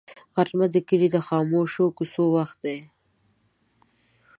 [0.35, 2.77] غرمه د کلي د خاموشو کوڅو وخت دی